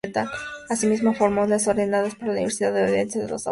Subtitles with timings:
[0.71, 3.49] Asimismo formó las ordenanzas para la Universidad, la Audiencia y los abogados.